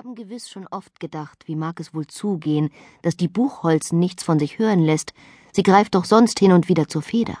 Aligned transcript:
haben 0.00 0.14
gewiss 0.14 0.48
schon 0.48 0.66
oft 0.66 0.98
gedacht, 0.98 1.42
wie 1.44 1.56
mag 1.56 1.78
es 1.78 1.92
wohl 1.92 2.06
zugehen, 2.06 2.70
dass 3.02 3.18
die 3.18 3.28
Buchholzen 3.28 3.98
nichts 3.98 4.24
von 4.24 4.38
sich 4.38 4.58
hören 4.58 4.80
lässt, 4.80 5.12
sie 5.52 5.62
greift 5.62 5.94
doch 5.94 6.06
sonst 6.06 6.38
hin 6.38 6.52
und 6.52 6.70
wieder 6.70 6.88
zur 6.88 7.02
Feder. 7.02 7.36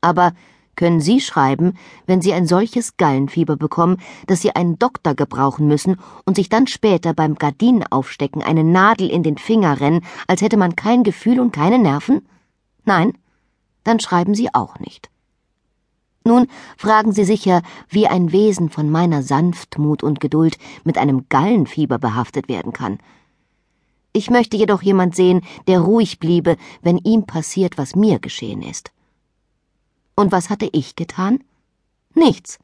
Aber 0.00 0.32
können 0.74 1.02
Sie 1.02 1.20
schreiben, 1.20 1.74
wenn 2.06 2.22
Sie 2.22 2.32
ein 2.32 2.46
solches 2.46 2.96
Gallenfieber 2.96 3.56
bekommen, 3.56 3.98
dass 4.26 4.40
Sie 4.40 4.56
einen 4.56 4.78
Doktor 4.78 5.14
gebrauchen 5.14 5.68
müssen 5.68 6.00
und 6.24 6.36
sich 6.36 6.48
dann 6.48 6.66
später 6.66 7.12
beim 7.12 7.34
Gardinenaufstecken 7.34 8.42
eine 8.42 8.64
Nadel 8.64 9.10
in 9.10 9.22
den 9.22 9.36
Finger 9.36 9.78
rennen, 9.78 10.02
als 10.26 10.40
hätte 10.40 10.56
man 10.56 10.76
kein 10.76 11.02
Gefühl 11.02 11.38
und 11.38 11.52
keine 11.52 11.78
Nerven? 11.78 12.26
Nein? 12.86 13.18
Dann 13.84 14.00
schreiben 14.00 14.34
Sie 14.34 14.48
auch 14.54 14.78
nicht. 14.78 15.10
Nun 16.26 16.48
fragen 16.76 17.12
Sie 17.12 17.24
sicher, 17.24 17.62
wie 17.88 18.08
ein 18.08 18.32
Wesen 18.32 18.68
von 18.68 18.90
meiner 18.90 19.22
Sanftmut 19.22 20.02
und 20.02 20.18
Geduld 20.18 20.58
mit 20.82 20.98
einem 20.98 21.28
Gallenfieber 21.28 21.98
behaftet 21.98 22.48
werden 22.48 22.72
kann. 22.72 22.98
Ich 24.12 24.28
möchte 24.28 24.56
jedoch 24.56 24.82
jemand 24.82 25.14
sehen, 25.14 25.42
der 25.68 25.78
ruhig 25.78 26.18
bliebe, 26.18 26.56
wenn 26.82 26.98
ihm 26.98 27.26
passiert, 27.26 27.78
was 27.78 27.94
mir 27.94 28.18
geschehen 28.18 28.62
ist. 28.62 28.90
Und 30.16 30.32
was 30.32 30.50
hatte 30.50 30.68
ich 30.72 30.96
getan? 30.96 31.44
Nichts. 32.12 32.58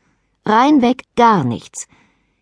Reinweg 0.44 1.04
gar 1.14 1.44
nichts. 1.44 1.86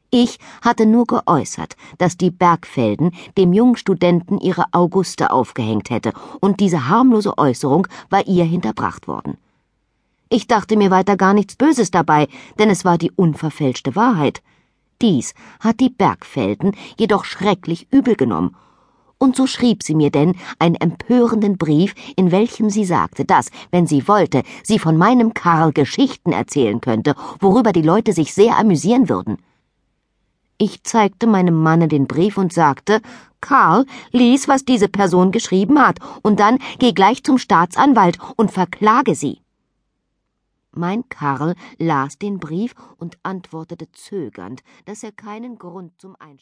Ich 0.08 0.38
hatte 0.62 0.86
nur 0.86 1.06
geäußert, 1.06 1.76
dass 1.98 2.16
die 2.16 2.30
Bergfelden 2.30 3.10
dem 3.36 3.52
jungen 3.52 3.76
Studenten 3.76 4.38
ihre 4.38 4.64
Auguste 4.72 5.30
aufgehängt 5.32 5.90
hätte, 5.90 6.14
und 6.40 6.60
diese 6.60 6.88
harmlose 6.88 7.36
Äußerung 7.36 7.88
war 8.08 8.26
ihr 8.26 8.44
hinterbracht 8.46 9.06
worden. 9.06 9.36
Ich 10.32 10.46
dachte 10.46 10.76
mir 10.76 10.92
weiter 10.92 11.16
gar 11.16 11.34
nichts 11.34 11.56
Böses 11.56 11.90
dabei, 11.90 12.28
denn 12.56 12.70
es 12.70 12.84
war 12.84 12.98
die 12.98 13.10
unverfälschte 13.10 13.96
Wahrheit. 13.96 14.42
Dies 15.02 15.34
hat 15.58 15.80
die 15.80 15.90
Bergfelden 15.90 16.76
jedoch 16.96 17.24
schrecklich 17.24 17.88
übel 17.90 18.14
genommen. 18.14 18.54
Und 19.18 19.34
so 19.34 19.48
schrieb 19.48 19.82
sie 19.82 19.96
mir 19.96 20.12
denn 20.12 20.36
einen 20.60 20.76
empörenden 20.76 21.58
Brief, 21.58 21.96
in 22.14 22.30
welchem 22.30 22.70
sie 22.70 22.84
sagte, 22.84 23.24
dass, 23.24 23.50
wenn 23.72 23.88
sie 23.88 24.06
wollte, 24.06 24.44
sie 24.62 24.78
von 24.78 24.96
meinem 24.96 25.34
Karl 25.34 25.72
Geschichten 25.72 26.30
erzählen 26.30 26.80
könnte, 26.80 27.16
worüber 27.40 27.72
die 27.72 27.82
Leute 27.82 28.12
sich 28.12 28.32
sehr 28.32 28.56
amüsieren 28.56 29.08
würden. 29.08 29.38
Ich 30.58 30.84
zeigte 30.84 31.26
meinem 31.26 31.60
Manne 31.60 31.88
den 31.88 32.06
Brief 32.06 32.38
und 32.38 32.52
sagte, 32.52 33.02
Karl, 33.40 33.84
lies, 34.12 34.46
was 34.46 34.64
diese 34.64 34.88
Person 34.88 35.32
geschrieben 35.32 35.80
hat, 35.80 35.98
und 36.22 36.38
dann 36.38 36.58
geh 36.78 36.92
gleich 36.92 37.24
zum 37.24 37.36
Staatsanwalt 37.36 38.18
und 38.36 38.52
verklage 38.52 39.16
sie. 39.16 39.40
Mein 40.72 41.08
Karl 41.08 41.54
las 41.78 42.16
den 42.18 42.38
Brief 42.38 42.74
und 42.96 43.18
antwortete 43.24 43.90
zögernd, 43.90 44.62
dass 44.84 45.02
er 45.02 45.10
keinen 45.12 45.58
Grund 45.58 46.00
zum 46.00 46.14
Einschreiben 46.16 46.40